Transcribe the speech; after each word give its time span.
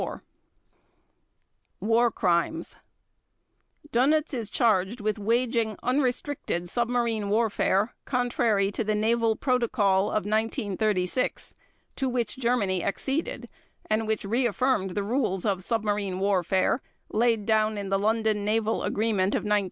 War 1.79 2.09
Crimes 2.09 2.75
Dönitz 3.93 4.33
is 4.33 4.49
charged 4.49 4.99
with 4.99 5.19
waging 5.19 5.77
unrestricted 5.83 6.67
submarine 6.67 7.29
warfare 7.29 7.93
contrary 8.03 8.71
to 8.71 8.83
the 8.83 8.95
Naval 8.95 9.35
Protocol 9.35 10.07
of 10.07 10.25
1936, 10.25 11.53
to 11.97 12.09
which 12.09 12.37
Germany 12.39 12.83
acceded, 12.83 13.45
and 13.91 14.07
which 14.07 14.25
reaffirmed 14.25 14.95
the 14.95 15.03
rules 15.03 15.45
of 15.45 15.63
submarine 15.63 16.17
warfare 16.17 16.81
laid 17.11 17.45
down 17.45 17.77
in 17.77 17.89
the 17.89 17.99
London 17.99 18.43
Naval 18.43 18.81
Agreement 18.81 19.35
of 19.35 19.43
1930. 19.43 19.59